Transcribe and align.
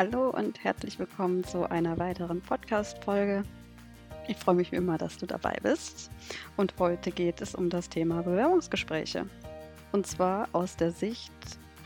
Hallo 0.00 0.30
und 0.30 0.64
herzlich 0.64 0.98
willkommen 0.98 1.44
zu 1.44 1.70
einer 1.70 1.98
weiteren 1.98 2.40
Podcast-Folge. 2.40 3.42
Ich 4.28 4.38
freue 4.38 4.54
mich 4.54 4.72
wie 4.72 4.76
immer, 4.76 4.96
dass 4.96 5.18
du 5.18 5.26
dabei 5.26 5.58
bist. 5.62 6.10
Und 6.56 6.72
heute 6.78 7.10
geht 7.10 7.42
es 7.42 7.54
um 7.54 7.68
das 7.68 7.90
Thema 7.90 8.22
Bewerbungsgespräche. 8.22 9.26
Und 9.92 10.06
zwar 10.06 10.48
aus 10.52 10.74
der 10.74 10.90
Sicht 10.90 11.34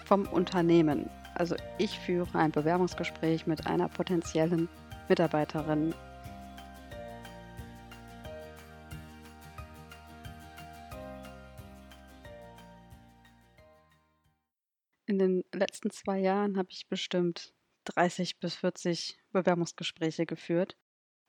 vom 0.04 0.28
Unternehmen. 0.28 1.10
Also 1.34 1.56
ich 1.78 1.98
führe 1.98 2.38
ein 2.38 2.52
Bewerbungsgespräch 2.52 3.48
mit 3.48 3.66
einer 3.66 3.88
potenziellen 3.88 4.68
Mitarbeiterin. 5.08 5.92
In 15.06 15.18
den 15.18 15.42
letzten 15.52 15.90
zwei 15.90 16.20
Jahren 16.20 16.56
habe 16.56 16.68
ich 16.70 16.86
bestimmt 16.86 17.52
30 17.84 18.40
bis 18.40 18.56
40 18.56 19.18
Bewerbungsgespräche 19.32 20.26
geführt 20.26 20.76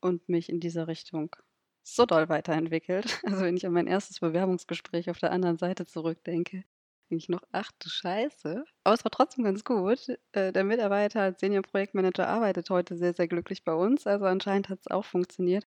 und 0.02 0.28
mich 0.30 0.50
in 0.50 0.60
dieser 0.60 0.88
Richtung 0.88 1.36
so 1.84 2.06
doll 2.06 2.30
weiterentwickelt. 2.30 3.20
Also 3.26 3.44
wenn 3.44 3.58
ich 3.58 3.66
an 3.66 3.74
mein 3.74 3.88
erstes 3.88 4.20
Bewerbungsgespräch 4.20 5.10
auf 5.10 5.20
der 5.20 5.32
anderen 5.32 5.58
Seite 5.58 5.86
zurückdenke, 5.86 6.64
denke 7.10 7.18
ich 7.18 7.30
noch, 7.30 7.44
ach 7.52 7.72
du 7.80 7.90
Scheiße. 7.90 8.66
Aber 8.84 8.96
es 8.96 9.04
war 9.04 9.12
trotzdem 9.12 9.44
ganz 9.44 9.64
gut. 9.64 10.08
Äh, 10.32 10.52
der 10.52 10.64
Mitarbeiter 10.64 11.22
als 11.22 11.40
Senior-Projektmanager 11.40 12.28
arbeitet 12.28 12.70
heute 12.70 12.98
sehr, 12.98 13.14
sehr 13.14 13.28
glücklich 13.28 13.64
bei 13.64 13.74
uns. 13.74 14.08
Also 14.08 14.26
anscheinend 14.26 14.70
hat 14.70 14.80
es 14.80 14.88
auch 14.88 15.06
funktioniert. 15.06 15.68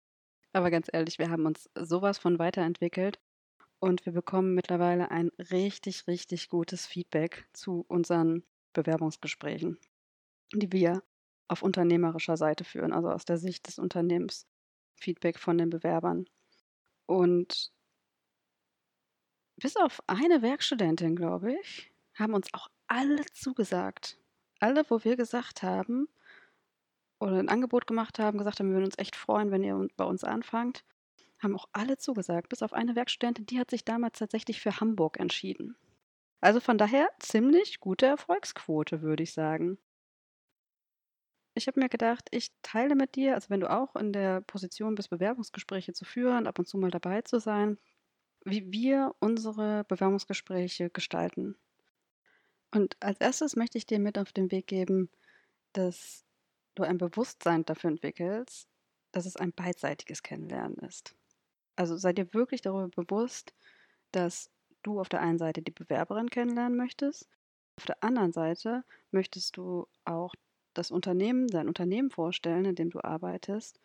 Aber 0.52 0.70
ganz 0.70 0.88
ehrlich, 0.92 1.18
wir 1.18 1.30
haben 1.30 1.46
uns 1.46 1.70
sowas 1.74 2.18
von 2.18 2.38
weiterentwickelt 2.38 3.18
und 3.78 4.04
wir 4.04 4.12
bekommen 4.12 4.54
mittlerweile 4.54 5.10
ein 5.10 5.30
richtig, 5.50 6.06
richtig 6.06 6.50
gutes 6.50 6.86
Feedback 6.86 7.46
zu 7.54 7.86
unseren 7.88 8.44
Bewerbungsgesprächen 8.74 9.78
die 10.60 10.72
wir 10.72 11.02
auf 11.48 11.62
unternehmerischer 11.62 12.36
Seite 12.36 12.64
führen, 12.64 12.92
also 12.92 13.10
aus 13.10 13.24
der 13.24 13.36
Sicht 13.36 13.66
des 13.68 13.78
Unternehmens, 13.78 14.46
Feedback 14.94 15.38
von 15.38 15.58
den 15.58 15.70
Bewerbern. 15.70 16.26
Und 17.06 17.72
bis 19.56 19.76
auf 19.76 20.02
eine 20.06 20.42
Werkstudentin, 20.42 21.14
glaube 21.14 21.54
ich, 21.60 21.92
haben 22.14 22.34
uns 22.34 22.48
auch 22.52 22.68
alle 22.86 23.24
zugesagt. 23.32 24.18
Alle, 24.60 24.84
wo 24.88 25.04
wir 25.04 25.16
gesagt 25.16 25.62
haben 25.62 26.08
oder 27.18 27.38
ein 27.38 27.48
Angebot 27.48 27.86
gemacht 27.86 28.18
haben, 28.18 28.38
gesagt 28.38 28.60
haben, 28.60 28.68
wir 28.68 28.74
würden 28.74 28.86
uns 28.86 28.98
echt 28.98 29.16
freuen, 29.16 29.50
wenn 29.50 29.62
ihr 29.62 29.88
bei 29.96 30.04
uns 30.04 30.24
anfangt, 30.24 30.84
haben 31.40 31.56
auch 31.56 31.68
alle 31.72 31.98
zugesagt. 31.98 32.48
Bis 32.48 32.62
auf 32.62 32.72
eine 32.72 32.94
Werkstudentin, 32.94 33.46
die 33.46 33.58
hat 33.58 33.70
sich 33.70 33.84
damals 33.84 34.18
tatsächlich 34.18 34.60
für 34.60 34.80
Hamburg 34.80 35.18
entschieden. 35.18 35.76
Also 36.40 36.60
von 36.60 36.78
daher 36.78 37.08
ziemlich 37.18 37.80
gute 37.80 38.06
Erfolgsquote, 38.06 39.02
würde 39.02 39.22
ich 39.22 39.32
sagen 39.32 39.78
ich 41.54 41.66
habe 41.66 41.80
mir 41.80 41.88
gedacht, 41.88 42.28
ich 42.30 42.50
teile 42.62 42.94
mit 42.94 43.14
dir, 43.14 43.34
also 43.34 43.50
wenn 43.50 43.60
du 43.60 43.70
auch 43.70 43.96
in 43.96 44.12
der 44.12 44.40
Position 44.42 44.94
bist, 44.94 45.10
Bewerbungsgespräche 45.10 45.92
zu 45.92 46.04
führen, 46.04 46.46
ab 46.46 46.58
und 46.58 46.66
zu 46.66 46.78
mal 46.78 46.90
dabei 46.90 47.22
zu 47.22 47.38
sein, 47.40 47.78
wie 48.44 48.72
wir 48.72 49.14
unsere 49.20 49.84
Bewerbungsgespräche 49.84 50.90
gestalten. 50.90 51.56
Und 52.70 52.96
als 53.00 53.20
erstes 53.20 53.54
möchte 53.54 53.78
ich 53.78 53.86
dir 53.86 53.98
mit 53.98 54.18
auf 54.18 54.32
den 54.32 54.50
Weg 54.50 54.66
geben, 54.66 55.10
dass 55.72 56.24
du 56.74 56.84
ein 56.84 56.98
Bewusstsein 56.98 57.64
dafür 57.64 57.90
entwickelst, 57.90 58.68
dass 59.12 59.26
es 59.26 59.36
ein 59.36 59.52
beidseitiges 59.52 60.22
Kennenlernen 60.22 60.78
ist. 60.78 61.14
Also 61.76 61.96
sei 61.96 62.12
dir 62.12 62.32
wirklich 62.32 62.62
darüber 62.62 62.88
bewusst, 62.88 63.54
dass 64.10 64.50
du 64.82 65.00
auf 65.00 65.08
der 65.08 65.20
einen 65.20 65.38
Seite 65.38 65.62
die 65.62 65.70
Bewerberin 65.70 66.30
kennenlernen 66.30 66.76
möchtest, 66.76 67.28
auf 67.78 67.86
der 67.86 68.02
anderen 68.02 68.32
Seite 68.32 68.84
möchtest 69.10 69.56
du 69.56 69.86
auch 70.04 70.34
das 70.74 70.90
Unternehmen, 70.90 71.48
dein 71.48 71.68
Unternehmen 71.68 72.10
vorstellen, 72.10 72.64
in 72.64 72.74
dem 72.74 72.90
du 72.90 73.02
arbeitest, 73.02 73.80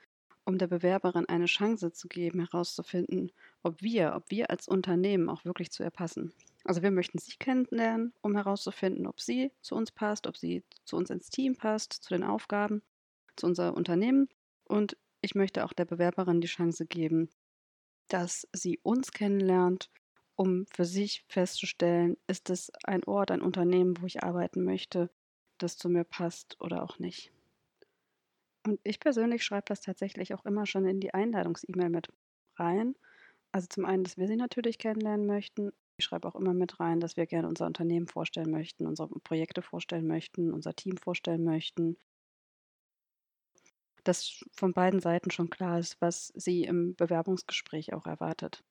um 0.45 0.57
der 0.57 0.67
Bewerberin 0.67 1.27
eine 1.27 1.45
Chance 1.45 1.91
zu 1.91 2.07
geben, 2.07 2.39
herauszufinden, 2.39 3.31
ob 3.63 3.81
wir, 3.81 4.13
ob 4.15 4.31
wir 4.31 4.49
als 4.49 4.67
Unternehmen 4.67 5.29
auch 5.29 5.43
wirklich 5.43 5.71
zu 5.71 5.83
ihr 5.83 5.89
passen. 5.89 6.33
Also 6.63 6.81
wir 6.81 6.91
möchten 6.91 7.17
sie 7.17 7.35
kennenlernen, 7.37 8.13
um 8.21 8.35
herauszufinden, 8.35 9.07
ob 9.07 9.19
sie 9.19 9.51
zu 9.61 9.75
uns 9.75 9.91
passt, 9.91 10.27
ob 10.27 10.37
sie 10.37 10.63
zu 10.85 10.95
uns 10.95 11.09
ins 11.09 11.29
Team 11.29 11.55
passt, 11.55 11.93
zu 11.93 12.13
den 12.13 12.23
Aufgaben, 12.23 12.81
zu 13.35 13.45
unserem 13.45 13.75
Unternehmen. 13.75 14.29
Und 14.65 14.97
ich 15.21 15.35
möchte 15.35 15.65
auch 15.65 15.73
der 15.73 15.85
Bewerberin 15.85 16.41
die 16.41 16.47
Chance 16.47 16.85
geben, 16.85 17.29
dass 18.07 18.47
sie 18.53 18.79
uns 18.83 19.11
kennenlernt, 19.11 19.89
um 20.35 20.65
für 20.67 20.85
sich 20.85 21.25
festzustellen, 21.27 22.15
ist 22.27 22.49
es 22.49 22.71
ein 22.83 23.03
Ort, 23.03 23.31
ein 23.31 23.41
Unternehmen, 23.41 23.95
wo 23.99 24.05
ich 24.05 24.23
arbeiten 24.23 24.63
möchte, 24.63 25.09
das 25.57 25.77
zu 25.77 25.89
mir 25.89 26.03
passt 26.03 26.59
oder 26.59 26.83
auch 26.83 26.99
nicht. 26.99 27.31
Und 28.65 28.79
ich 28.83 28.99
persönlich 28.99 29.43
schreibe 29.43 29.65
das 29.67 29.81
tatsächlich 29.81 30.33
auch 30.33 30.45
immer 30.45 30.65
schon 30.65 30.85
in 30.85 30.99
die 30.99 31.13
Einladungs-E-Mail 31.13 31.89
mit 31.89 32.11
rein. 32.57 32.95
Also 33.51 33.67
zum 33.69 33.85
einen, 33.85 34.03
dass 34.03 34.17
wir 34.17 34.27
sie 34.27 34.35
natürlich 34.35 34.77
kennenlernen 34.77 35.25
möchten. 35.25 35.71
Ich 35.97 36.05
schreibe 36.05 36.27
auch 36.27 36.35
immer 36.35 36.53
mit 36.53 36.79
rein, 36.79 36.99
dass 36.99 37.17
wir 37.17 37.25
gerne 37.25 37.47
unser 37.47 37.65
Unternehmen 37.65 38.07
vorstellen 38.07 38.51
möchten, 38.51 38.85
unsere 38.85 39.07
Projekte 39.21 39.61
vorstellen 39.61 40.05
möchten, 40.05 40.53
unser 40.53 40.75
Team 40.75 40.97
vorstellen 40.97 41.43
möchten. 41.43 41.97
Dass 44.03 44.43
von 44.51 44.73
beiden 44.73 44.99
Seiten 44.99 45.31
schon 45.31 45.49
klar 45.49 45.79
ist, 45.79 45.99
was 46.01 46.27
sie 46.35 46.63
im 46.63 46.95
Bewerbungsgespräch 46.95 47.93
auch 47.93 48.05
erwartet. 48.05 48.63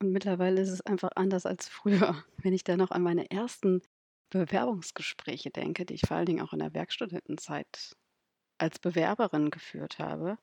Und 0.00 0.12
mittlerweile 0.12 0.60
ist 0.60 0.70
es 0.70 0.80
einfach 0.80 1.10
anders 1.14 1.46
als 1.46 1.68
früher. 1.68 2.24
Wenn 2.38 2.54
ich 2.54 2.64
da 2.64 2.76
noch 2.76 2.90
an 2.90 3.02
meine 3.02 3.30
ersten 3.30 3.82
Bewerbungsgespräche 4.30 5.50
denke, 5.50 5.84
die 5.84 5.94
ich 5.94 6.02
vor 6.06 6.16
allen 6.16 6.26
Dingen 6.26 6.40
auch 6.40 6.52
in 6.52 6.60
der 6.60 6.74
Werkstudentenzeit 6.74 7.96
als 8.58 8.78
Bewerberin 8.78 9.50
geführt 9.50 9.98
habe 9.98 10.38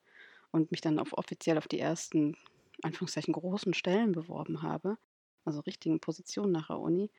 und 0.51 0.71
mich 0.71 0.81
dann 0.81 0.99
auf 0.99 1.13
offiziell 1.13 1.57
auf 1.57 1.67
die 1.67 1.79
ersten, 1.79 2.35
Anführungszeichen, 2.83 3.33
großen 3.33 3.73
Stellen 3.73 4.11
beworben 4.11 4.61
habe, 4.61 4.97
also 5.45 5.61
richtigen 5.61 5.99
Positionen 5.99 6.51
nach 6.51 6.67
der 6.67 6.79
Uni, 6.79 7.11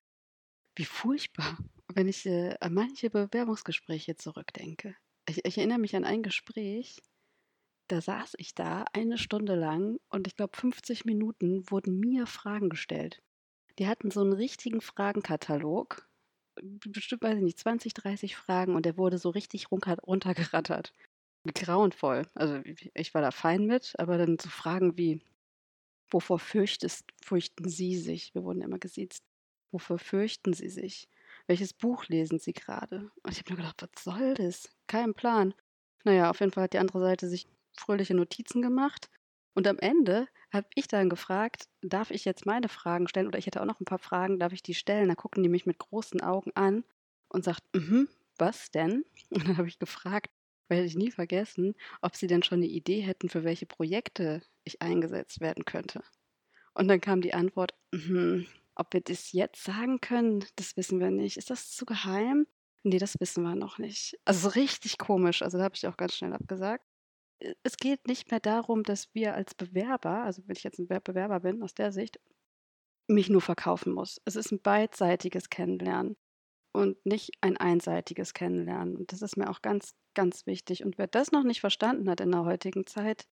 wie 0.76 0.84
furchtbar, 0.84 1.58
wenn 1.94 2.08
ich 2.08 2.26
äh, 2.26 2.56
an 2.60 2.74
manche 2.74 3.10
Bewerbungsgespräche 3.10 4.16
zurückdenke. 4.16 4.94
Ich, 5.28 5.44
ich 5.44 5.58
erinnere 5.58 5.78
mich 5.78 5.96
an 5.96 6.04
ein 6.04 6.22
Gespräch, 6.22 7.02
da 7.88 8.00
saß 8.00 8.34
ich 8.38 8.54
da 8.54 8.84
eine 8.92 9.16
Stunde 9.16 9.54
lang 9.54 9.98
und 10.10 10.26
ich 10.26 10.36
glaube 10.36 10.56
50 10.56 11.06
Minuten 11.06 11.70
wurden 11.70 11.98
mir 11.98 12.26
Fragen 12.26 12.68
gestellt. 12.68 13.22
Die 13.78 13.86
hatten 13.86 14.10
so 14.10 14.20
einen 14.20 14.32
richtigen 14.32 14.80
Fragenkatalog 14.80 16.07
bestimmt, 16.62 17.22
weiß 17.22 17.36
ich 17.36 17.42
nicht, 17.42 17.58
20, 17.58 17.94
30 17.94 18.36
Fragen 18.36 18.74
und 18.74 18.86
der 18.86 18.96
wurde 18.96 19.18
so 19.18 19.30
richtig 19.30 19.70
runtergerattert. 19.72 20.92
Grauenvoll. 21.54 22.26
Also 22.34 22.60
ich 22.64 23.14
war 23.14 23.22
da 23.22 23.30
fein 23.30 23.66
mit, 23.66 23.94
aber 23.98 24.18
dann 24.18 24.38
so 24.38 24.48
Fragen 24.48 24.98
wie, 24.98 25.20
wovor 26.10 26.38
fürchtest, 26.38 27.04
fürchten 27.22 27.68
Sie 27.68 27.96
sich? 27.96 28.34
Wir 28.34 28.44
wurden 28.44 28.62
immer 28.62 28.78
gesiezt. 28.78 29.24
Wovor 29.72 29.98
fürchten 29.98 30.54
Sie 30.54 30.68
sich? 30.68 31.08
Welches 31.46 31.74
Buch 31.74 32.06
lesen 32.06 32.38
Sie 32.38 32.52
gerade? 32.52 33.10
Und 33.22 33.32
ich 33.32 33.40
habe 33.40 33.52
mir 33.52 33.56
gedacht, 33.58 33.82
was 33.82 34.04
soll 34.04 34.34
das? 34.34 34.70
Kein 34.86 35.14
Plan. 35.14 35.54
Naja, 36.04 36.30
auf 36.30 36.40
jeden 36.40 36.52
Fall 36.52 36.64
hat 36.64 36.72
die 36.72 36.78
andere 36.78 37.00
Seite 37.00 37.28
sich 37.28 37.46
fröhliche 37.76 38.14
Notizen 38.14 38.62
gemacht. 38.62 39.10
Und 39.58 39.66
am 39.66 39.80
Ende 39.80 40.28
habe 40.52 40.68
ich 40.76 40.86
dann 40.86 41.08
gefragt, 41.08 41.66
darf 41.82 42.12
ich 42.12 42.24
jetzt 42.24 42.46
meine 42.46 42.68
Fragen 42.68 43.08
stellen 43.08 43.26
oder 43.26 43.40
ich 43.40 43.46
hätte 43.46 43.60
auch 43.60 43.66
noch 43.66 43.80
ein 43.80 43.84
paar 43.84 43.98
Fragen, 43.98 44.38
darf 44.38 44.52
ich 44.52 44.62
die 44.62 44.72
stellen? 44.72 45.08
Da 45.08 45.16
gucken 45.16 45.42
die 45.42 45.48
mich 45.48 45.66
mit 45.66 45.78
großen 45.78 46.20
Augen 46.20 46.52
an 46.54 46.84
und 47.28 47.42
sagt, 47.42 47.64
mhm, 47.74 48.08
was 48.38 48.70
denn? 48.70 49.04
Und 49.30 49.48
dann 49.48 49.56
habe 49.56 49.66
ich 49.66 49.80
gefragt, 49.80 50.30
werde 50.68 50.84
ich 50.84 50.94
nie 50.94 51.10
vergessen, 51.10 51.74
ob 52.02 52.14
sie 52.14 52.28
denn 52.28 52.44
schon 52.44 52.58
eine 52.58 52.68
Idee 52.68 53.00
hätten, 53.00 53.30
für 53.30 53.42
welche 53.42 53.66
Projekte 53.66 54.42
ich 54.62 54.80
eingesetzt 54.80 55.40
werden 55.40 55.64
könnte. 55.64 56.04
Und 56.72 56.86
dann 56.86 57.00
kam 57.00 57.20
die 57.20 57.34
Antwort, 57.34 57.74
mhm, 57.90 58.46
ob 58.76 58.92
wir 58.92 59.00
das 59.00 59.32
jetzt 59.32 59.64
sagen 59.64 60.00
können, 60.00 60.44
das 60.54 60.76
wissen 60.76 61.00
wir 61.00 61.10
nicht. 61.10 61.36
Ist 61.36 61.50
das 61.50 61.72
zu 61.72 61.84
geheim? 61.84 62.46
Nee, 62.84 62.98
das 62.98 63.18
wissen 63.18 63.42
wir 63.42 63.56
noch 63.56 63.78
nicht. 63.78 64.20
Also 64.24 64.50
richtig 64.50 64.98
komisch. 64.98 65.42
Also 65.42 65.58
da 65.58 65.64
habe 65.64 65.74
ich 65.74 65.84
auch 65.88 65.96
ganz 65.96 66.14
schnell 66.14 66.32
abgesagt 66.32 66.87
es 67.62 67.76
geht 67.76 68.06
nicht 68.06 68.30
mehr 68.30 68.40
darum, 68.40 68.82
dass 68.82 69.14
wir 69.14 69.34
als 69.34 69.54
Bewerber, 69.54 70.24
also 70.24 70.42
wenn 70.46 70.56
ich 70.56 70.64
jetzt 70.64 70.78
ein 70.78 70.88
Bewerber 70.88 71.40
bin 71.40 71.62
aus 71.62 71.74
der 71.74 71.92
Sicht, 71.92 72.18
mich 73.06 73.30
nur 73.30 73.40
verkaufen 73.40 73.92
muss. 73.92 74.20
Es 74.24 74.36
ist 74.36 74.52
ein 74.52 74.60
beidseitiges 74.60 75.48
Kennenlernen 75.48 76.16
und 76.72 77.04
nicht 77.06 77.32
ein 77.40 77.56
einseitiges 77.56 78.34
Kennenlernen. 78.34 78.96
Und 78.96 79.12
das 79.12 79.22
ist 79.22 79.36
mir 79.36 79.48
auch 79.48 79.62
ganz, 79.62 79.94
ganz 80.14 80.46
wichtig. 80.46 80.84
Und 80.84 80.98
wer 80.98 81.06
das 81.06 81.32
noch 81.32 81.44
nicht 81.44 81.60
verstanden 81.60 82.10
hat 82.10 82.20
in 82.20 82.32
der 82.32 82.44
heutigen 82.44 82.86
Zeit, 82.86 83.26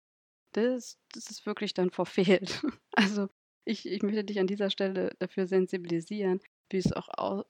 das, 0.53 0.97
das 1.13 1.29
ist 1.29 1.45
wirklich 1.45 1.73
dann 1.73 1.91
verfehlt. 1.91 2.63
Also 2.97 3.27
ich, 3.65 3.85
ich 3.85 4.03
möchte 4.03 4.23
dich 4.23 4.39
an 4.39 4.47
dieser 4.47 4.69
Stelle 4.69 5.13
dafür 5.19 5.47
sensibilisieren, 5.47 6.39
wie 6.69 6.79
du 6.79 6.87
es 6.87 6.93
auch 6.93 7.43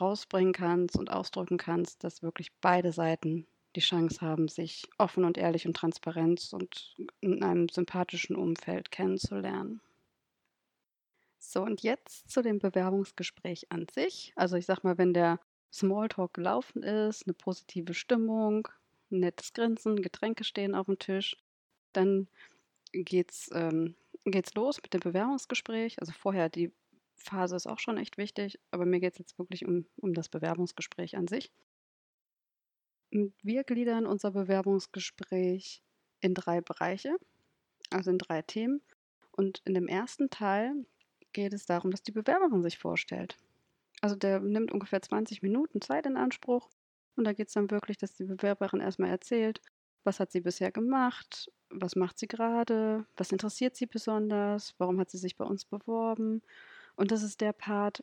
rausbringen 0.00 0.52
kannst 0.52 0.96
und 0.96 1.10
ausdrücken 1.10 1.56
kannst, 1.56 2.04
dass 2.04 2.22
wirklich 2.22 2.52
beide 2.60 2.92
Seiten 2.92 3.48
die 3.76 3.80
Chance 3.80 4.20
haben, 4.20 4.48
sich 4.48 4.88
offen 4.98 5.24
und 5.24 5.38
ehrlich 5.38 5.66
und 5.66 5.74
transparent 5.74 6.50
und 6.52 6.96
in 7.20 7.42
einem 7.42 7.68
sympathischen 7.68 8.36
Umfeld 8.36 8.90
kennenzulernen. 8.90 9.80
So, 11.38 11.62
und 11.62 11.82
jetzt 11.82 12.30
zu 12.30 12.42
dem 12.42 12.58
Bewerbungsgespräch 12.58 13.70
an 13.70 13.86
sich. 13.92 14.32
Also 14.36 14.56
ich 14.56 14.66
sag 14.66 14.84
mal, 14.84 14.96
wenn 14.98 15.12
der 15.12 15.40
Smalltalk 15.72 16.34
gelaufen 16.34 16.82
ist, 16.82 17.26
eine 17.26 17.34
positive 17.34 17.94
Stimmung, 17.94 18.68
ein 19.10 19.20
nettes 19.20 19.52
Grinsen, 19.52 20.02
Getränke 20.02 20.44
stehen 20.44 20.74
auf 20.74 20.86
dem 20.86 20.98
Tisch. 20.98 21.36
Dann 21.92 22.28
geht's, 22.92 23.50
ähm, 23.54 23.96
geht's 24.24 24.54
los 24.54 24.80
mit 24.82 24.94
dem 24.94 25.00
Bewerbungsgespräch. 25.00 25.98
Also 26.00 26.12
vorher 26.12 26.48
die 26.48 26.72
Phase 27.16 27.56
ist 27.56 27.66
auch 27.66 27.78
schon 27.78 27.98
echt 27.98 28.18
wichtig, 28.18 28.58
aber 28.70 28.84
mir 28.86 29.00
geht 29.00 29.14
es 29.14 29.18
jetzt 29.18 29.38
wirklich 29.38 29.64
um, 29.66 29.86
um 29.96 30.14
das 30.14 30.28
Bewerbungsgespräch 30.28 31.16
an 31.16 31.28
sich. 31.28 31.50
Wir 33.12 33.64
gliedern 33.64 34.06
unser 34.06 34.30
Bewerbungsgespräch 34.30 35.82
in 36.20 36.34
drei 36.34 36.60
Bereiche, 36.62 37.14
also 37.90 38.10
in 38.10 38.18
drei 38.18 38.40
Themen. 38.42 38.80
Und 39.32 39.60
in 39.64 39.74
dem 39.74 39.86
ersten 39.86 40.30
Teil 40.30 40.86
geht 41.32 41.52
es 41.52 41.66
darum, 41.66 41.90
dass 41.90 42.02
die 42.02 42.12
Bewerberin 42.12 42.62
sich 42.62 42.78
vorstellt. 42.78 43.36
Also 44.00 44.16
der 44.16 44.40
nimmt 44.40 44.72
ungefähr 44.72 45.02
20 45.02 45.42
Minuten 45.42 45.80
Zeit 45.80 46.06
in 46.06 46.16
Anspruch 46.16 46.70
und 47.16 47.24
da 47.24 47.32
geht 47.32 47.48
es 47.48 47.54
dann 47.54 47.70
wirklich, 47.70 47.98
dass 47.98 48.14
die 48.14 48.24
Bewerberin 48.24 48.80
erstmal 48.80 49.10
erzählt, 49.10 49.60
was 50.04 50.18
hat 50.18 50.32
sie 50.32 50.40
bisher 50.40 50.72
gemacht, 50.72 51.50
was 51.70 51.94
macht 51.96 52.18
sie 52.18 52.26
gerade, 52.26 53.06
was 53.16 53.30
interessiert 53.30 53.76
sie 53.76 53.86
besonders, 53.86 54.74
warum 54.78 54.98
hat 54.98 55.10
sie 55.10 55.18
sich 55.18 55.36
bei 55.36 55.44
uns 55.44 55.64
beworben. 55.64 56.42
Und 56.96 57.10
das 57.10 57.22
ist 57.22 57.40
der 57.40 57.52
Part, 57.52 58.02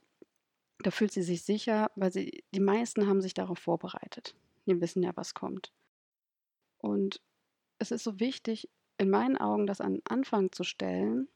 da 0.79 0.91
fühlt 0.91 1.11
sie 1.11 1.23
sich 1.23 1.41
sicher, 1.41 1.91
weil 1.95 2.13
sie, 2.13 2.44
die 2.53 2.59
meisten 2.59 3.07
haben 3.07 3.21
sich 3.21 3.33
darauf 3.33 3.59
vorbereitet. 3.59 4.35
Die 4.69 4.81
wissen 4.81 5.04
ja, 5.04 5.12
was 5.16 5.33
kommt. 5.33 5.74
Und 6.77 7.21
es 7.80 7.92
ist 7.92 8.04
so 8.04 8.19
wichtig, 8.19 8.69
in 8.98 9.10
meinen 9.10 9.38
Augen 9.38 9.66
das 9.66 9.81
an 9.81 10.01
Anfang 10.04 10.51
zu 10.51 10.63
stellen, 10.63 11.27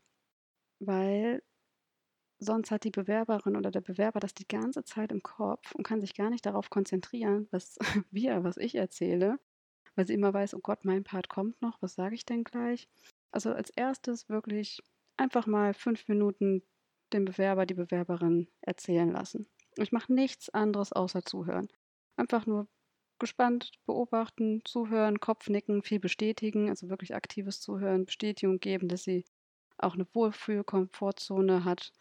weil 0.80 1.42
sonst 2.40 2.72
hat 2.72 2.84
die 2.84 2.92
Bewerberin 2.92 3.56
oder 3.56 3.72
der 3.72 3.82
Bewerber 3.82 4.20
das 4.20 4.34
die 4.34 4.48
ganze 4.48 4.84
Zeit 4.84 5.12
im 5.12 5.24
Kopf 5.24 5.74
und 5.76 5.84
kann 5.84 6.02
sich 6.02 6.14
gar 6.14 6.30
nicht 6.30 6.46
darauf 6.46 6.70
konzentrieren, 6.70 7.48
was 7.52 7.78
wir, 8.12 8.44
was 8.44 8.58
ich 8.58 8.76
erzähle, 8.76 9.40
weil 9.96 10.06
sie 10.06 10.14
immer 10.14 10.34
weiß, 10.34 10.54
oh 10.56 10.60
Gott, 10.60 10.86
mein 10.86 11.04
Part 11.04 11.30
kommt 11.30 11.62
noch, 11.62 11.82
was 11.82 11.96
sage 11.96 12.16
ich 12.16 12.26
denn 12.26 12.44
gleich? 12.44 12.88
Also 13.32 13.54
als 13.54 13.70
erstes 13.72 14.30
wirklich 14.30 14.82
einfach 15.18 15.48
mal 15.48 15.74
fünf 15.74 16.08
Minuten 16.08 16.64
den 17.14 17.26
Bewerber, 17.26 17.66
die 17.66 17.76
Bewerberin 17.76 18.48
erzählen 18.62 19.10
lassen. 19.10 19.48
Ich 19.78 19.92
mache 19.92 20.14
nichts 20.14 20.50
anderes 20.50 20.92
außer 20.92 21.24
zuhören. 21.24 21.68
Einfach 22.16 22.46
nur 22.46 22.68
gespannt 23.20 23.72
beobachten, 23.86 24.62
zuhören, 24.66 25.20
Kopfnicken, 25.20 25.84
viel 25.84 26.00
bestätigen, 26.00 26.70
also 26.70 26.90
wirklich 26.90 27.16
aktives 27.16 27.62
Zuhören, 27.62 28.06
Bestätigung 28.06 28.60
geben, 28.60 28.88
dass 28.88 29.04
sie 29.04 29.26
auch 29.78 29.94
eine 29.94 30.08
Wohlfühl-Komfortzone 30.14 31.64
hat. 31.64 31.92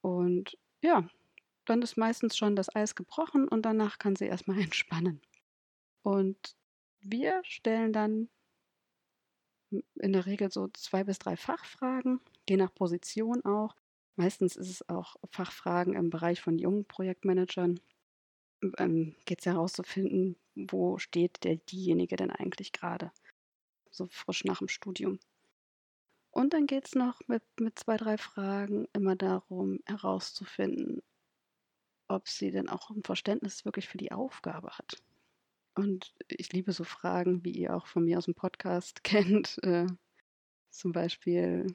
Und 0.00 0.58
ja, 0.80 1.06
dann 1.64 1.82
ist 1.82 1.96
meistens 1.96 2.36
schon 2.36 2.56
das 2.56 2.74
Eis 2.74 2.94
gebrochen 2.94 3.48
und 3.48 3.62
danach 3.62 3.98
kann 3.98 4.16
sie 4.16 4.26
erstmal 4.26 4.58
entspannen. 4.60 5.20
Und 6.02 6.56
wir 7.00 7.40
stellen 7.44 7.92
dann 7.92 8.28
in 9.70 10.12
der 10.12 10.26
Regel 10.26 10.52
so 10.52 10.68
zwei 10.68 11.04
bis 11.04 11.18
drei 11.18 11.36
Fachfragen, 11.36 12.20
je 12.48 12.56
nach 12.56 12.74
Position 12.74 13.44
auch. 13.44 13.74
Meistens 14.16 14.56
ist 14.56 14.68
es 14.68 14.88
auch 14.88 15.16
Fachfragen 15.30 15.94
im 15.94 16.10
Bereich 16.10 16.40
von 16.40 16.58
jungen 16.58 16.84
Projektmanagern. 16.84 17.80
Ähm, 18.76 19.16
Geht 19.24 19.40
es 19.40 19.46
herauszufinden, 19.46 20.36
wo 20.54 20.98
steht 20.98 21.44
der 21.44 21.56
diejenige 21.56 22.16
denn 22.16 22.30
eigentlich 22.30 22.72
gerade? 22.72 23.10
So 23.90 24.08
frisch 24.08 24.44
nach 24.44 24.58
dem 24.58 24.68
Studium. 24.68 25.18
Und 26.30 26.54
dann 26.54 26.66
geht 26.66 26.86
es 26.86 26.94
noch 26.94 27.20
mit, 27.28 27.42
mit 27.60 27.78
zwei, 27.78 27.96
drei 27.96 28.16
Fragen 28.16 28.88
immer 28.94 29.16
darum, 29.16 29.80
herauszufinden, 29.84 31.02
ob 32.08 32.28
sie 32.28 32.50
denn 32.50 32.68
auch 32.68 32.90
ein 32.90 33.02
Verständnis 33.02 33.64
wirklich 33.64 33.88
für 33.88 33.98
die 33.98 34.12
Aufgabe 34.12 34.70
hat. 34.70 35.02
Und 35.74 36.14
ich 36.28 36.52
liebe 36.52 36.72
so 36.72 36.84
Fragen, 36.84 37.44
wie 37.44 37.52
ihr 37.52 37.74
auch 37.74 37.86
von 37.86 38.04
mir 38.04 38.18
aus 38.18 38.26
dem 38.26 38.34
Podcast 38.34 39.04
kennt. 39.04 39.58
Äh, 39.62 39.86
zum 40.70 40.92
Beispiel, 40.92 41.66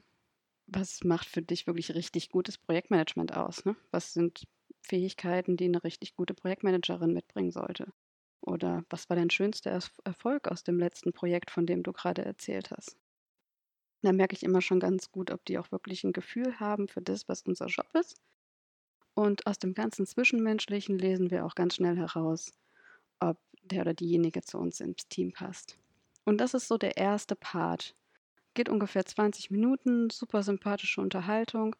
was 0.66 1.04
macht 1.04 1.28
für 1.28 1.42
dich 1.42 1.66
wirklich 1.66 1.94
richtig 1.94 2.28
gutes 2.30 2.58
Projektmanagement 2.58 3.36
aus? 3.36 3.64
Ne? 3.64 3.76
Was 3.90 4.12
sind 4.12 4.44
Fähigkeiten, 4.82 5.56
die 5.56 5.66
eine 5.66 5.84
richtig 5.84 6.14
gute 6.14 6.34
Projektmanagerin 6.34 7.12
mitbringen 7.12 7.52
sollte? 7.52 7.92
Oder 8.48 8.82
was 8.88 9.10
war 9.10 9.16
dein 9.16 9.28
schönster 9.28 9.78
Erfolg 10.04 10.48
aus 10.48 10.64
dem 10.64 10.78
letzten 10.78 11.12
Projekt, 11.12 11.50
von 11.50 11.66
dem 11.66 11.82
du 11.82 11.92
gerade 11.92 12.24
erzählt 12.24 12.70
hast? 12.70 12.96
Da 14.00 14.12
merke 14.12 14.34
ich 14.34 14.42
immer 14.42 14.62
schon 14.62 14.80
ganz 14.80 15.10
gut, 15.10 15.30
ob 15.30 15.44
die 15.44 15.58
auch 15.58 15.70
wirklich 15.70 16.02
ein 16.02 16.14
Gefühl 16.14 16.58
haben 16.58 16.88
für 16.88 17.02
das, 17.02 17.28
was 17.28 17.42
unser 17.42 17.66
Job 17.66 17.88
ist. 17.94 18.16
Und 19.12 19.46
aus 19.46 19.58
dem 19.58 19.74
ganzen 19.74 20.06
Zwischenmenschlichen 20.06 20.98
lesen 20.98 21.30
wir 21.30 21.44
auch 21.44 21.56
ganz 21.56 21.74
schnell 21.74 21.96
heraus, 21.96 22.52
ob 23.20 23.36
der 23.62 23.82
oder 23.82 23.92
diejenige 23.92 24.40
zu 24.40 24.56
uns 24.56 24.80
ins 24.80 25.08
Team 25.08 25.32
passt. 25.32 25.76
Und 26.24 26.38
das 26.38 26.54
ist 26.54 26.68
so 26.68 26.78
der 26.78 26.96
erste 26.96 27.36
Part. 27.36 27.94
Geht 28.54 28.70
ungefähr 28.70 29.04
20 29.04 29.50
Minuten, 29.50 30.08
super 30.08 30.42
sympathische 30.42 31.02
Unterhaltung 31.02 31.76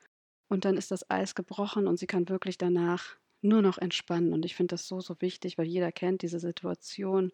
und 0.49 0.67
dann 0.67 0.77
ist 0.77 0.91
das 0.91 1.09
Eis 1.11 1.35
gebrochen 1.35 1.87
und 1.87 1.99
sie 1.99 2.07
kann 2.07 2.29
wirklich 2.29 2.59
danach 2.59 3.17
nur 3.41 3.63
noch 3.63 3.79
entspannen. 3.79 4.33
Und 4.33 4.45
ich 4.45 4.55
finde 4.55 4.75
das 4.75 4.87
so, 4.89 5.01
so 5.01 5.17
wichtig, 5.21 5.59
weil 5.59 5.67
jeder 5.67 5.93
kennt 5.93 6.23
diese 6.23 6.41
Situation, 6.41 7.33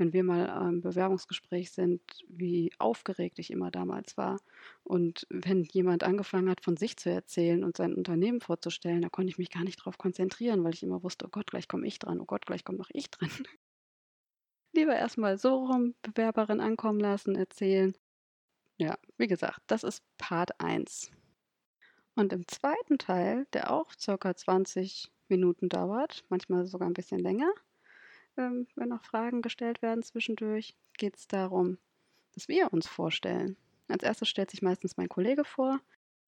wenn 0.00 0.12
wir 0.14 0.24
mal 0.24 0.46
im 0.68 0.80
Bewerbungsgespräch 0.80 1.70
sind, 1.72 2.00
wie 2.26 2.72
aufgeregt 2.78 3.38
ich 3.38 3.50
immer 3.50 3.70
damals 3.70 4.16
war. 4.16 4.40
Und 4.82 5.26
wenn 5.28 5.62
jemand 5.64 6.04
angefangen 6.04 6.48
hat, 6.48 6.62
von 6.62 6.76
sich 6.76 6.96
zu 6.96 7.10
erzählen 7.10 7.62
und 7.62 7.76
sein 7.76 7.94
Unternehmen 7.94 8.40
vorzustellen, 8.40 9.02
da 9.02 9.10
konnte 9.10 9.30
ich 9.30 9.38
mich 9.38 9.50
gar 9.50 9.62
nicht 9.62 9.80
darauf 9.80 9.98
konzentrieren, 9.98 10.64
weil 10.64 10.72
ich 10.74 10.82
immer 10.82 11.02
wusste, 11.02 11.26
oh 11.26 11.30
Gott, 11.30 11.48
gleich 11.48 11.68
komme 11.68 11.86
ich 11.86 11.98
dran, 11.98 12.20
oh 12.20 12.24
Gott, 12.24 12.46
gleich 12.46 12.64
komme 12.64 12.78
noch 12.78 12.90
ich 12.92 13.10
dran. 13.10 13.30
Lieber 14.72 14.96
erstmal 14.96 15.36
so 15.36 15.66
rum, 15.66 15.94
Bewerberin 16.00 16.60
ankommen 16.60 17.00
lassen, 17.00 17.36
erzählen. 17.36 17.94
Ja, 18.78 18.96
wie 19.18 19.26
gesagt, 19.26 19.60
das 19.66 19.84
ist 19.84 20.02
Part 20.16 20.58
1. 20.60 21.10
Und 22.14 22.32
im 22.32 22.48
zweiten 22.48 22.96
Teil, 22.96 23.46
der 23.52 23.70
auch 23.70 23.92
circa 23.98 24.34
20 24.34 25.12
Minuten 25.30 25.68
dauert, 25.68 26.24
manchmal 26.28 26.66
sogar 26.66 26.88
ein 26.88 26.94
bisschen 26.94 27.20
länger, 27.20 27.50
ähm, 28.36 28.66
wenn 28.76 28.88
noch 28.88 29.04
Fragen 29.04 29.42
gestellt 29.42 29.82
werden 29.82 30.02
zwischendurch, 30.02 30.76
geht 30.98 31.16
es 31.16 31.26
darum, 31.26 31.78
dass 32.34 32.48
wir 32.48 32.72
uns 32.72 32.86
vorstellen. 32.86 33.56
Als 33.88 34.02
erstes 34.02 34.28
stellt 34.28 34.50
sich 34.50 34.62
meistens 34.62 34.96
mein 34.96 35.08
Kollege 35.08 35.44
vor, 35.44 35.80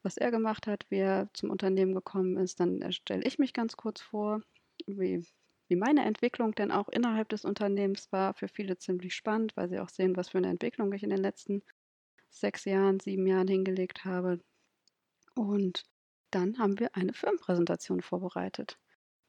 was 0.02 0.16
er 0.16 0.30
gemacht 0.30 0.66
hat, 0.66 0.87
wie 0.88 0.99
er 0.99 1.28
zum 1.32 1.50
Unternehmen 1.50 1.94
gekommen 1.94 2.37
ist. 2.37 2.59
Dann 2.61 2.92
stelle 2.92 3.23
ich 3.25 3.38
mich 3.38 3.52
ganz 3.52 3.76
kurz 3.76 4.00
vor, 4.00 4.40
wie, 4.87 5.25
wie 5.68 5.76
meine 5.76 6.04
Entwicklung 6.04 6.54
denn 6.54 6.73
auch 6.73 6.88
innerhalb 6.88 7.28
des 7.28 7.44
Unternehmens 7.44 8.11
war. 8.11 8.35
Für 8.35 8.49
viele 8.49 8.78
ziemlich 8.78 9.14
spannend, 9.14 9.56
weil 9.56 9.68
sie 9.68 9.78
auch 9.78 9.88
sehen, 9.88 10.16
was 10.16 10.30
für 10.30 10.38
eine 10.38 10.50
Entwicklung 10.50 10.92
ich 10.92 11.04
in 11.04 11.11
den 11.11 11.21
letzten 11.21 11.62
sechs 12.30 12.64
Jahren, 12.64 12.99
sieben 12.99 13.26
Jahren 13.26 13.49
hingelegt 13.49 14.04
habe. 14.04 14.40
Und 15.35 15.85
dann 16.30 16.59
haben 16.59 16.80
wir 16.80 16.97
eine 16.97 17.12
Firmenpräsentation 17.12 18.00
vorbereitet, 18.00 18.78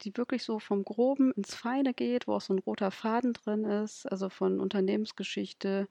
die 0.02 0.16
wirklich 0.18 0.44
so 0.44 0.60
vom 0.60 0.84
Groben 0.84 1.32
ins 1.34 1.56
Feine 1.56 1.94
geht, 1.94 2.28
wo 2.28 2.34
auch 2.34 2.42
so 2.42 2.54
ein 2.54 2.60
roter 2.60 2.92
Faden 2.92 3.34
drin 3.34 3.64
ist, 3.64 4.06
also 4.12 4.30
von 4.30 4.60
Unternehmensgeschichte 4.60 5.88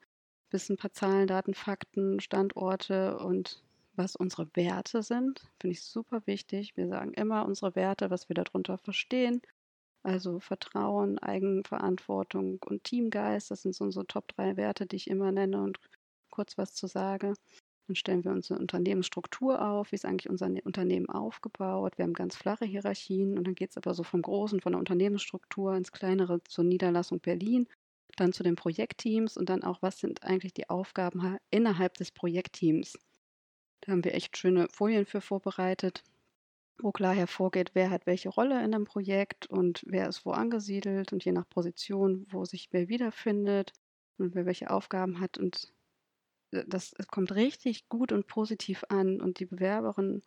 bis 0.49 0.69
ein 0.69 0.77
paar 0.77 0.91
Zahlen, 0.91 1.27
Daten, 1.27 1.55
Fakten, 1.55 2.19
Standorte 2.19 3.17
und 3.17 3.63
was 3.95 4.15
unsere 4.15 4.47
Werte 4.55 5.01
sind. 5.01 5.41
Finde 5.59 5.73
ich 5.73 5.81
super 5.83 6.21
wichtig. 6.25 6.77
Wir 6.77 6.87
sagen 6.87 7.13
immer 7.13 7.45
unsere 7.45 7.75
Werte, 7.75 8.11
was 8.11 8.29
wir 8.29 8.35
darunter 8.35 8.77
verstehen. 8.77 9.41
Also 10.03 10.39
Vertrauen, 10.39 11.17
Eigenverantwortung 11.17 12.59
und 12.65 12.83
Teamgeist, 12.83 13.49
das 13.51 13.61
sind 13.61 13.73
so 13.73 13.85
unsere 13.85 14.05
Top 14.05 14.27
3 14.35 14.57
Werte, 14.57 14.85
die 14.85 14.97
ich 14.97 15.09
immer 15.09 15.31
nenne 15.31 15.63
und 15.63 15.79
kurz 16.29 16.57
was 16.57 16.73
zu 16.73 16.87
sage. 16.87 17.33
Dann 17.87 17.95
stellen 17.95 18.23
wir 18.23 18.31
unsere 18.31 18.59
Unternehmensstruktur 18.59 19.61
auf, 19.61 19.91
wie 19.91 19.95
ist 19.95 20.05
eigentlich 20.05 20.29
unser 20.29 20.47
ne-, 20.49 20.61
Unternehmen 20.63 21.09
aufgebaut. 21.09 21.97
Wir 21.97 22.03
haben 22.03 22.13
ganz 22.13 22.35
flache 22.35 22.65
Hierarchien 22.65 23.37
und 23.37 23.45
dann 23.45 23.55
geht 23.55 23.71
es 23.71 23.77
aber 23.77 23.93
so 23.93 24.03
vom 24.03 24.21
Großen, 24.21 24.61
von 24.61 24.71
der 24.73 24.79
Unternehmensstruktur 24.79 25.75
ins 25.75 25.91
Kleinere 25.91 26.41
zur 26.45 26.63
Niederlassung 26.63 27.19
Berlin, 27.19 27.67
dann 28.15 28.31
zu 28.31 28.43
den 28.43 28.55
Projektteams 28.55 29.37
und 29.37 29.49
dann 29.49 29.63
auch, 29.63 29.81
was 29.81 29.99
sind 29.99 30.23
eigentlich 30.23 30.53
die 30.53 30.69
Aufgaben 30.69 31.37
innerhalb 31.49 31.95
des 31.95 32.11
Projektteams. 32.11 32.97
Da 33.81 33.91
haben 33.91 34.03
wir 34.05 34.13
echt 34.13 34.37
schöne 34.37 34.67
Folien 34.71 35.05
für 35.05 35.19
vorbereitet, 35.19 36.03
wo 36.79 36.91
klar 36.91 37.13
hervorgeht, 37.13 37.71
wer 37.73 37.89
hat 37.89 38.05
welche 38.05 38.29
Rolle 38.29 38.55
in 38.63 38.73
einem 38.73 38.85
Projekt 38.85 39.47
und 39.47 39.83
wer 39.85 40.07
ist 40.07 40.25
wo 40.25 40.31
angesiedelt 40.31 41.11
und 41.11 41.25
je 41.25 41.33
nach 41.33 41.49
Position, 41.49 42.25
wo 42.29 42.45
sich 42.45 42.69
wer 42.71 42.87
wiederfindet 42.87 43.73
und 44.17 44.35
wer 44.35 44.45
welche 44.45 44.69
Aufgaben 44.69 45.19
hat 45.19 45.37
und 45.37 45.73
das 46.67 46.93
kommt 47.09 47.33
richtig 47.33 47.89
gut 47.89 48.11
und 48.11 48.27
positiv 48.27 48.83
an 48.89 49.21
und 49.21 49.39
die 49.39 49.45
Bewerberin 49.45 50.21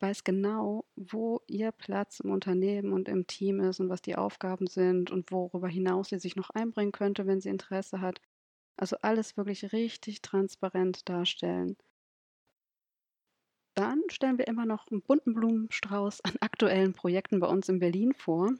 weiß 0.00 0.24
genau, 0.24 0.84
wo 0.96 1.42
ihr 1.46 1.72
Platz 1.72 2.20
im 2.20 2.30
Unternehmen 2.30 2.92
und 2.92 3.08
im 3.08 3.26
Team 3.26 3.60
ist 3.60 3.80
und 3.80 3.88
was 3.88 4.02
die 4.02 4.16
Aufgaben 4.16 4.66
sind 4.66 5.10
und 5.10 5.30
worüber 5.30 5.68
hinaus 5.68 6.08
sie 6.08 6.18
sich 6.18 6.36
noch 6.36 6.50
einbringen 6.50 6.92
könnte, 6.92 7.26
wenn 7.26 7.40
sie 7.40 7.50
Interesse 7.50 8.00
hat. 8.00 8.20
Also 8.78 8.96
alles 9.02 9.36
wirklich 9.36 9.72
richtig 9.72 10.22
transparent 10.22 11.08
darstellen. 11.08 11.76
Dann 13.74 14.02
stellen 14.10 14.38
wir 14.38 14.48
immer 14.48 14.66
noch 14.66 14.88
einen 14.88 15.02
bunten 15.02 15.34
Blumenstrauß 15.34 16.22
an 16.24 16.34
aktuellen 16.40 16.92
Projekten 16.92 17.40
bei 17.40 17.46
uns 17.46 17.68
in 17.68 17.78
Berlin 17.78 18.12
vor. 18.14 18.52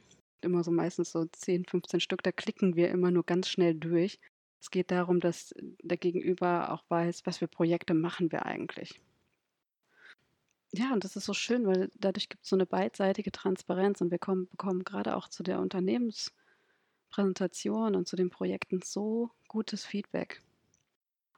immer 0.43 0.63
so 0.63 0.71
meistens 0.71 1.11
so 1.11 1.25
10, 1.25 1.65
15 1.65 1.99
Stück, 1.99 2.23
da 2.23 2.31
klicken 2.31 2.75
wir 2.75 2.89
immer 2.89 3.11
nur 3.11 3.23
ganz 3.23 3.49
schnell 3.49 3.75
durch. 3.75 4.19
Es 4.61 4.69
geht 4.69 4.91
darum, 4.91 5.19
dass 5.19 5.55
der 5.81 5.97
Gegenüber 5.97 6.71
auch 6.71 6.83
weiß, 6.87 7.25
was 7.25 7.39
für 7.39 7.47
Projekte 7.47 7.95
machen 7.95 8.31
wir 8.31 8.45
eigentlich. 8.45 9.01
Ja, 10.73 10.93
und 10.93 11.03
das 11.03 11.15
ist 11.15 11.25
so 11.25 11.33
schön, 11.33 11.65
weil 11.65 11.89
dadurch 11.95 12.29
gibt 12.29 12.43
es 12.43 12.49
so 12.49 12.55
eine 12.55 12.67
beidseitige 12.67 13.31
Transparenz 13.31 14.01
und 14.01 14.11
wir 14.11 14.19
kommen, 14.19 14.47
bekommen 14.49 14.83
gerade 14.83 15.15
auch 15.17 15.27
zu 15.27 15.41
der 15.43 15.59
Unternehmenspräsentation 15.59 17.95
und 17.95 18.07
zu 18.07 18.15
den 18.15 18.29
Projekten 18.29 18.81
so 18.81 19.31
gutes 19.47 19.83
Feedback. 19.83 20.41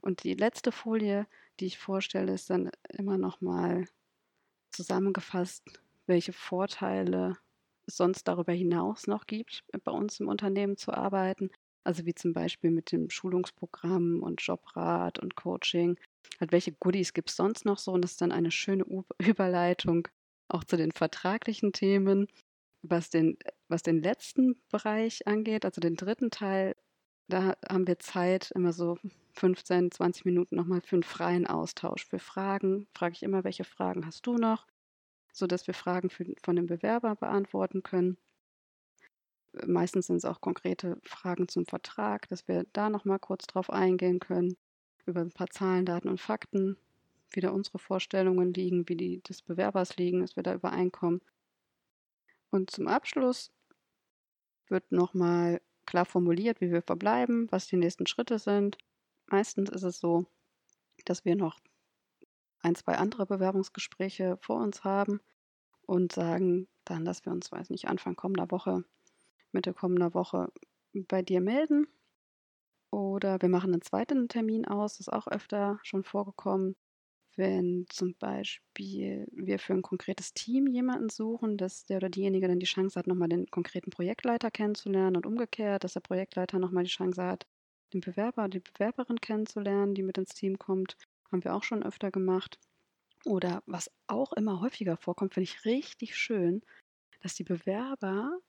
Und 0.01 0.24
die 0.24 0.34
letzte 0.34 0.72
Folie, 0.72 1.25
die 1.60 1.65
ich 1.68 1.77
vorstelle, 1.80 2.34
ist 2.34 2.50
dann 2.50 2.72
immer 2.89 3.18
noch 3.18 3.42
mal 3.42 3.86
zusammengefasst, 4.70 5.63
welche 6.08 6.34
Vorteile 6.34 7.38
es 7.88 7.98
sonst 7.98 8.27
darüber 8.27 8.51
hinaus 8.51 9.08
noch 9.08 9.27
gibt, 9.27 9.63
bei 9.84 9.92
uns 9.92 10.20
im 10.20 10.27
Unternehmen 10.27 10.77
zu 10.77 10.94
arbeiten. 10.94 11.51
Also 11.84 12.06
wie 12.06 12.16
zum 12.16 12.34
Beispiel 12.34 12.72
mit 12.72 12.92
dem 12.92 13.10
Schulungsprogramm 13.10 14.24
und 14.24 14.42
Jobrat 14.42 15.20
und 15.20 15.36
Coaching 15.36 15.98
Halt, 16.40 16.52
welche 16.52 16.72
Goodies 16.74 17.13
gibt 17.13 17.30
es 17.30 17.36
sonst 17.36 17.66
noch 17.66 17.78
so? 17.78 17.92
Und 17.92 18.02
das 18.02 18.12
ist 18.12 18.22
dann 18.22 18.32
eine 18.32 18.52
schöne 18.52 18.86
U 18.86 19.04
Überleitung 19.20 20.08
auch 20.48 20.63
zu 20.63 20.78
den 20.78 20.92
vertraglichen 20.92 21.74
Themen. 21.74 22.28
Was 22.82 23.10
den, 23.10 23.38
was 23.70 23.82
den 23.82 24.04
letzten 24.04 24.62
Bereich 24.70 25.25
angeht, 25.25 25.63
also 25.63 25.80
den 25.80 25.96
dritten 25.96 26.32
Teil, 26.32 26.75
da 27.30 27.56
haben 27.70 27.88
wir 27.88 27.98
Zeit, 28.00 28.52
immer 28.52 28.74
so 28.74 28.98
15, 29.36 29.92
20 29.92 30.25
Minuten 30.25 30.58
nochmal 30.58 30.82
für 30.82 30.98
einen 30.98 31.04
freien 31.04 31.48
Austausch. 31.48 32.06
Für 32.06 32.20
Fragen 32.20 32.88
frage 32.94 33.13
ich 33.13 33.24
immer, 33.24 33.46
welche 33.46 33.63
Fragen 33.63 34.06
hast 34.06 34.28
du 34.28 34.36
noch, 34.36 34.68
sodass 35.32 35.66
wir 35.66 35.74
Fragen 35.74 36.10
für, 36.10 36.25
von 36.44 36.58
dem 36.58 36.66
Bewerber 36.66 37.16
beantworten 37.16 37.84
können. 37.84 38.18
Meistens 39.65 40.07
sind 40.07 40.17
es 40.17 40.25
auch 40.25 40.41
konkrete 40.41 40.98
Fragen 41.03 41.48
zum 41.48 41.65
Vertrag, 41.65 42.27
dass 42.29 42.48
wir 42.48 42.65
da 42.74 42.89
nochmal 42.89 43.19
kurz 43.19 43.45
drauf 43.45 43.69
eingehen 43.69 44.19
können 44.19 44.57
über 45.05 45.22
ein 45.22 45.31
paar 45.31 45.50
Zahlen, 45.50 45.86
Daten 45.86 46.10
und 46.10 46.19
Fakten, 46.19 46.77
wie 47.31 47.41
da 47.41 47.51
unsere 47.51 47.79
Vorstellungen 47.79 48.53
liegen, 48.53 48.88
wie 48.89 48.95
die 48.95 49.22
des 49.22 49.41
Bewerbers 49.41 49.98
liegen, 49.98 50.22
dass 50.22 50.36
wir 50.36 50.43
da 50.43 50.53
übereinkommen. 50.53 51.22
Und 52.50 52.72
zum 52.72 52.88
Abschluss 52.88 53.51
wird 54.69 54.91
nochmal 54.91 55.62
klar 55.86 56.05
formuliert, 56.05 56.62
wie 56.62 56.72
wir 56.72 56.81
verbleiben, 56.81 57.51
was 57.51 57.67
die 57.67 57.77
nächsten 57.77 58.07
Schritte 58.07 58.39
sind. 58.39 58.77
Meistens 59.27 59.69
ist 59.69 59.83
es 59.83 60.00
so, 60.00 60.25
dass 61.05 61.25
wir 61.25 61.36
noch 61.36 61.60
ein, 62.60 62.75
zwei 62.75 62.95
andere 62.95 63.25
Bewerbungsgespräche 63.25 64.38
vor 64.41 64.62
uns 64.62 64.83
haben 64.83 65.19
und 65.86 66.13
sagen 66.13 66.67
dann, 66.86 67.05
dass 67.05 67.25
wir 67.25 67.31
uns, 67.33 67.51
weiß 67.51 67.69
nicht, 67.69 67.88
Anfang 67.88 68.15
kommender 68.15 68.50
Woche, 68.51 68.83
Mitte 69.53 69.74
kommender 69.74 70.13
Woche 70.13 70.51
bei 70.93 71.22
dir 71.22 71.41
melden 71.41 71.88
oder 72.91 73.41
wir 73.41 73.50
machen 73.50 73.74
einen 73.74 73.81
zweiten 73.81 74.27
Termin 74.27 74.65
aus, 74.65 74.93
das 74.98 75.07
ist 75.07 75.13
auch 75.13 75.27
öfter 75.27 75.79
schon 75.83 76.03
vorgekommen, 76.03 76.75
wenn 77.36 77.86
zum 77.89 78.15
Beispiel 78.19 79.27
wir 79.31 79.60
für 79.60 79.74
ein 79.74 79.81
konkretes 79.81 80.33
Team 80.33 80.67
jemanden 80.67 81.10
suchen, 81.10 81.57
dass 81.57 81.86
der 81.86 81.98
oder 81.98 82.10
diejenige 82.10 82.48
dann 82.48 82.60
die 82.60 82.67
Chance 82.67 83.00
hat, 83.00 83.07
nochmal 83.07 83.29
den 83.29 83.48
konkreten 83.48 83.89
Projektleiter 83.89 84.51
kennenzulernen 84.51 85.17
und 85.17 85.25
umgekehrt, 85.25 85.83
dass 85.83 85.93
der 85.93 86.01
Projektleiter 86.01 86.60
nochmal 86.60 86.83
die 86.83 86.91
Chance 86.91 87.24
hat, 87.24 87.48
den 87.93 88.01
Bewerber 88.01 88.43
oder 88.43 88.50
die 88.50 88.60
Bewerberin 88.60 89.19
kennenzulernen, 89.19 89.95
die 89.95 90.03
mit 90.03 90.17
ins 90.19 90.36
Team 90.36 90.60
kommt. 90.60 90.98
Haben 91.31 91.43
wir 91.43 91.55
auch 91.55 91.63
schon 91.63 91.83
öfter 91.83 92.12
gemacht. 92.12 92.60
Oder 93.25 93.63
was 93.65 93.91
auch 94.07 94.33
immer 94.33 94.62
häufiger 94.62 94.98
vorkommt, 94.98 95.33
finde 95.33 95.45
ich 95.45 95.65
richtig 95.65 96.15
schön, 96.17 96.62
dass 97.22 97.36
die 97.36 97.43
Bewerber 97.43 98.39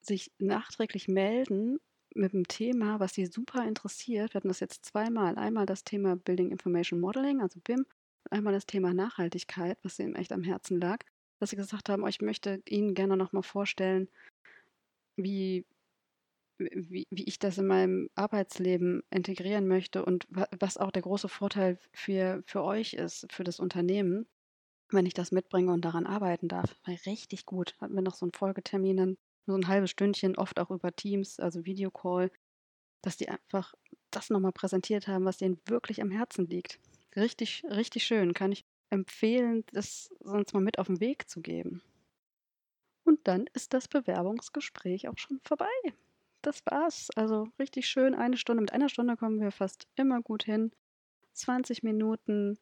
sich 0.00 0.32
nachträglich 0.38 1.08
melden 1.08 1.78
mit 2.14 2.34
einem 2.34 2.48
Thema, 2.48 3.00
was 3.00 3.14
sie 3.14 3.26
super 3.26 3.66
interessiert. 3.66 4.32
Wir 4.32 4.38
hatten 4.38 4.48
das 4.48 4.60
jetzt 4.60 4.84
zweimal. 4.84 5.36
Einmal 5.36 5.66
das 5.66 5.84
Thema 5.84 6.16
Building 6.16 6.50
Information 6.50 7.00
Modeling, 7.00 7.40
also 7.40 7.60
BIM, 7.60 7.86
und 8.24 8.32
einmal 8.32 8.52
das 8.52 8.66
Thema 8.66 8.94
Nachhaltigkeit, 8.94 9.78
was 9.82 9.98
ihnen 9.98 10.14
echt 10.14 10.32
am 10.32 10.42
Herzen 10.42 10.80
lag. 10.80 11.04
Dass 11.38 11.50
sie 11.50 11.56
gesagt 11.56 11.88
haben, 11.88 12.02
oh, 12.02 12.08
ich 12.08 12.20
möchte 12.20 12.62
Ihnen 12.68 12.94
gerne 12.94 13.16
nochmal 13.16 13.44
vorstellen, 13.44 14.08
wie, 15.16 15.64
wie, 16.58 17.06
wie 17.10 17.24
ich 17.24 17.38
das 17.38 17.58
in 17.58 17.66
meinem 17.66 18.10
Arbeitsleben 18.16 19.02
integrieren 19.10 19.68
möchte 19.68 20.04
und 20.04 20.26
was 20.58 20.78
auch 20.78 20.90
der 20.90 21.02
große 21.02 21.28
Vorteil 21.28 21.78
für, 21.92 22.42
für 22.46 22.64
euch 22.64 22.94
ist, 22.94 23.26
für 23.30 23.44
das 23.44 23.60
Unternehmen, 23.60 24.26
wenn 24.90 25.06
ich 25.06 25.14
das 25.14 25.30
mitbringe 25.30 25.72
und 25.72 25.84
daran 25.84 26.06
arbeiten 26.06 26.48
darf. 26.48 26.74
War 26.84 26.96
richtig 27.06 27.46
gut. 27.46 27.76
Hatten 27.80 27.94
wir 27.94 28.02
noch 28.02 28.16
so 28.16 28.26
einen 28.26 28.32
Folgetermin 28.32 29.16
so 29.48 29.56
ein 29.56 29.66
halbes 29.66 29.90
Stündchen, 29.90 30.36
oft 30.36 30.60
auch 30.60 30.70
über 30.70 30.94
Teams, 30.94 31.40
also 31.40 31.64
Videocall, 31.64 32.30
dass 33.02 33.16
die 33.16 33.28
einfach 33.28 33.74
das 34.10 34.28
nochmal 34.28 34.52
präsentiert 34.52 35.08
haben, 35.08 35.24
was 35.24 35.38
denen 35.38 35.58
wirklich 35.66 36.02
am 36.02 36.10
Herzen 36.10 36.46
liegt. 36.46 36.78
Richtig, 37.16 37.64
richtig 37.64 38.04
schön. 38.04 38.34
Kann 38.34 38.52
ich 38.52 38.66
empfehlen, 38.90 39.64
das 39.72 40.10
sonst 40.20 40.52
mal 40.52 40.60
mit 40.60 40.78
auf 40.78 40.86
den 40.86 41.00
Weg 41.00 41.28
zu 41.30 41.40
geben. 41.40 41.82
Und 43.04 43.26
dann 43.26 43.46
ist 43.54 43.72
das 43.72 43.88
Bewerbungsgespräch 43.88 45.08
auch 45.08 45.16
schon 45.16 45.40
vorbei. 45.42 45.66
Das 46.42 46.64
war's. 46.66 47.08
Also 47.16 47.48
richtig 47.58 47.88
schön. 47.88 48.14
Eine 48.14 48.36
Stunde. 48.36 48.60
Mit 48.60 48.72
einer 48.74 48.90
Stunde 48.90 49.16
kommen 49.16 49.40
wir 49.40 49.50
fast 49.50 49.88
immer 49.96 50.20
gut 50.20 50.44
hin. 50.44 50.72
20 51.32 51.82
Minuten 51.82 52.58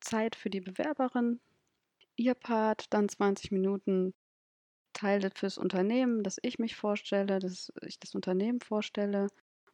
Zeit 0.00 0.36
für 0.36 0.50
die 0.50 0.60
Bewerberin. 0.60 1.40
Ihr 2.14 2.34
Part, 2.34 2.92
dann 2.92 3.08
20 3.08 3.50
Minuten 3.50 4.14
Teile 5.04 5.30
fürs 5.34 5.58
Unternehmen, 5.58 6.22
dass 6.22 6.38
ich 6.40 6.58
mich 6.58 6.76
vorstelle, 6.76 7.38
dass 7.38 7.70
ich 7.82 7.98
das 7.98 8.14
Unternehmen 8.14 8.60
vorstelle. 8.60 9.28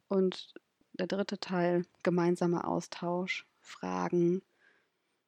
Und 0.09 0.53
der 0.91 1.07
dritte 1.07 1.39
Teil, 1.39 1.85
gemeinsamer 2.03 2.67
Austausch, 2.67 3.47
Fragen, 3.61 4.41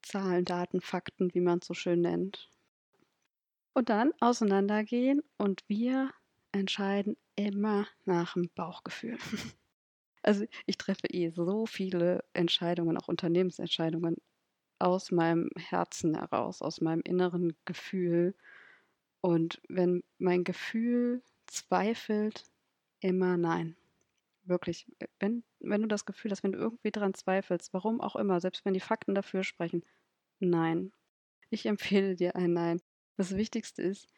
Zahlen, 0.02 0.44
Daten, 0.44 0.82
Fakten, 0.82 1.34
wie 1.34 1.40
man 1.40 1.60
es 1.60 1.68
so 1.68 1.74
schön 1.74 2.02
nennt. 2.02 2.50
Und 3.74 3.88
dann 3.88 4.12
auseinandergehen 4.20 5.22
und 5.38 5.64
wir 5.68 6.12
entscheiden 6.52 7.16
immer 7.38 7.88
nach 8.04 8.34
dem 8.34 8.50
Bauchgefühl. 8.56 9.18
Also 10.26 10.46
ich 10.66 10.78
treffe 10.78 11.08
eh 11.10 11.32
so 11.32 11.66
viele 11.66 12.24
Entscheidungen, 12.32 12.98
auch 12.98 13.10
Unternehmensentscheidungen 13.10 14.16
aus 14.80 15.12
meinem 15.12 15.50
Herzen 15.58 16.16
heraus, 16.16 16.62
aus 16.62 16.80
meinem 16.80 17.02
inneren 17.02 17.58
Gefühl 17.66 18.34
und 19.24 19.62
wenn 19.70 20.04
mein 20.18 20.44
Gefühl 20.44 21.24
zweifelt, 21.48 22.44
immer 23.00 23.38
nein. 23.38 23.78
Wirklich, 24.44 24.86
wenn, 25.20 25.46
wenn 25.62 25.82
du 25.82 25.88
das 25.88 26.06
Gefühl 26.06 26.32
hast, 26.32 26.44
wenn 26.44 26.52
du 26.52 26.60
irgendwie 26.60 26.92
dran 26.92 27.14
zweifelst, 27.14 27.74
warum 27.74 28.02
auch 28.02 28.18
immer, 28.18 28.42
selbst 28.42 28.66
wenn 28.66 28.74
die 28.74 28.82
Fakten 28.82 29.16
dafür 29.16 29.46
sprechen, 29.46 29.86
nein. 30.40 30.92
Ich 31.50 31.66
empfehle 31.68 32.18
dir 32.18 32.36
ein 32.36 32.52
Nein. 32.52 32.82
Das 33.16 33.34
Wichtigste 33.38 33.82
ist, 33.82 34.10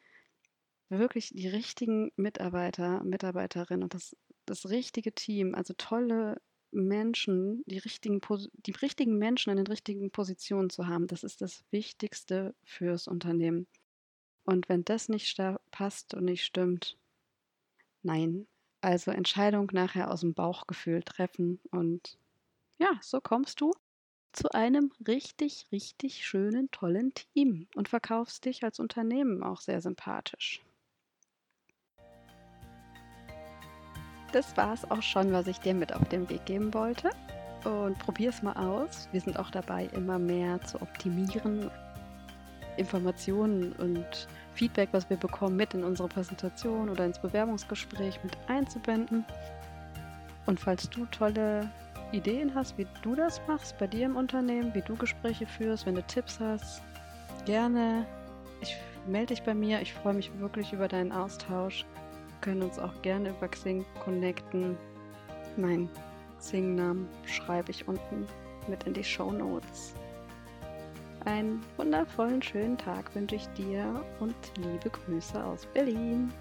wirklich 0.90 1.30
die 1.30 1.50
richtigen 1.50 2.12
Mitarbeiter, 2.16 3.04
Mitarbeiterinnen 3.04 3.84
und 3.84 3.94
das, 3.94 4.18
das 4.48 4.72
richtige 4.72 5.14
Team, 5.14 5.54
also 5.54 5.76
tolle 5.78 6.42
Menschen, 6.72 7.64
die 7.68 7.78
richtigen, 7.78 8.22
die 8.54 8.72
richtigen 8.72 9.20
Menschen 9.20 9.52
in 9.52 9.58
den 9.58 9.68
richtigen 9.68 10.10
Positionen 10.10 10.72
zu 10.72 10.88
haben, 10.88 11.06
das 11.06 11.24
ist 11.24 11.42
das 11.42 11.64
Wichtigste 11.70 12.56
fürs 12.64 13.08
Unternehmen. 13.08 13.68
Und 14.46 14.70
wenn 14.70 14.86
das 14.86 15.10
nicht 15.10 15.38
passt 15.72 16.14
und 16.14 16.26
nicht 16.26 16.46
stimmt, 16.46 16.98
nein. 18.04 18.48
Also 18.82 19.12
Entscheidung 19.12 19.70
nachher 19.74 20.12
aus 20.12 20.22
dem 20.22 20.36
Bauchgefühl 20.36 21.02
treffen 21.02 21.60
und 21.72 22.20
ja, 22.78 22.92
so 23.02 23.20
kommst 23.20 23.60
du 23.62 23.74
zu 24.32 24.52
einem 24.52 24.92
richtig, 25.08 25.66
richtig 25.72 26.26
schönen, 26.26 26.70
tollen 26.70 27.14
Team 27.14 27.68
und 27.74 27.90
verkaufst 27.90 28.46
dich 28.46 28.64
als 28.64 28.80
Unternehmen 28.80 29.42
auch 29.42 29.62
sehr 29.62 29.82
sympathisch. 29.82 30.62
Das 34.34 34.56
war 34.58 34.74
es 34.74 34.84
auch 34.92 35.02
schon, 35.02 35.32
was 35.32 35.48
ich 35.48 35.58
dir 35.60 35.74
mit 35.74 35.94
auf 35.94 36.08
den 36.10 36.30
Weg 36.30 36.46
geben 36.46 36.74
wollte. 36.74 37.10
Und 37.64 37.98
probier 37.98 38.30
es 38.30 38.44
mal 38.44 38.58
aus. 38.58 39.08
Wir 39.12 39.22
sind 39.22 39.40
auch 39.40 39.50
dabei, 39.50 39.86
immer 39.94 40.20
mehr 40.20 40.62
zu 40.62 40.80
optimieren 40.82 41.72
Informationen 42.78 43.74
und 43.74 44.28
Feedback, 44.54 44.90
was 44.92 45.10
wir 45.10 45.18
bekommen, 45.18 45.56
mit 45.56 45.74
in 45.74 45.84
unsere 45.84 46.08
Präsentation 46.08 46.90
oder 46.90 47.06
ins 47.06 47.20
Bewerbungsgespräch 47.20 48.20
mit 48.24 48.38
einzubinden. 48.48 49.26
Und 50.46 50.60
falls 50.60 50.90
du 50.90 51.06
tolle 51.08 51.70
Ideen 52.12 52.54
hast, 52.56 52.78
wie 52.78 52.88
du 53.02 53.16
das 53.16 53.42
machst 53.48 53.78
bei 53.78 53.88
dir 53.88 54.06
im 54.06 54.16
Unternehmen, 54.16 54.74
wie 54.74 54.82
du 54.82 54.96
Gespräche 54.96 55.46
führst, 55.46 55.86
wenn 55.86 55.96
du 55.96 56.04
Tipps 56.04 56.40
hast, 56.40 56.82
gerne. 57.46 58.06
Ich 58.62 58.76
melde 59.08 59.34
dich 59.34 59.44
bei 59.44 59.54
mir. 59.54 59.82
Ich 59.82 59.94
freue 59.94 60.14
mich 60.14 60.32
wirklich 60.40 60.72
über 60.74 60.88
deinen 60.88 61.12
Austausch. 61.12 61.86
Wir 62.28 62.42
können 62.42 62.64
uns 62.64 62.80
auch 62.80 63.02
gerne 63.02 63.30
über 63.30 63.48
Xing 63.48 63.86
connecten. 64.04 64.78
Mein 65.58 65.90
Xing-Namen 66.40 67.08
schreibe 67.26 67.72
ich 67.72 67.88
unten 67.88 68.28
mit 68.68 68.84
in 68.84 68.94
die 68.94 69.04
Show 69.04 69.32
Notes. 69.32 69.96
Ein 71.26 71.60
wunderbares 71.78 71.78
wundervollen 71.78 72.42
schönen 72.44 72.78
Tag 72.78 73.16
wünsche 73.16 73.36
ich 73.36 73.48
dir 73.58 74.06
und 74.20 74.36
liebe 74.58 74.92
Grüße 74.92 75.44
aus 75.44 75.66
Berlin. 75.74 76.32